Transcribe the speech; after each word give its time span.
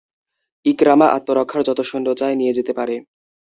ইকরামা 0.65 1.07
আত্মরক্ষার 1.17 1.61
যত 1.67 1.79
সৈন্য 1.81 2.07
চায় 2.19 2.35
নিয়ে 2.35 2.55
যেতে 2.57 2.71
পারে। 2.79 2.95